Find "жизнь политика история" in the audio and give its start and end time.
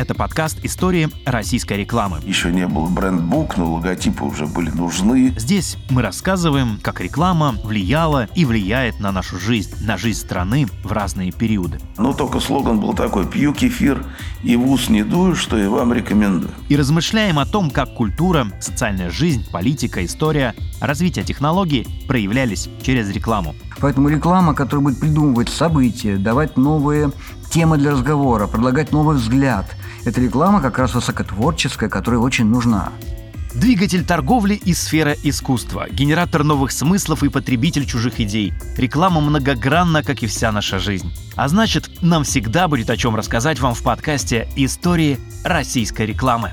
19.10-20.54